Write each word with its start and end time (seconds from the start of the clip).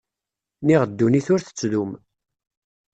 Niɣ 0.65 0.81
ddunit 0.89 1.27
ur 1.33 1.41
tettdum. 1.41 1.91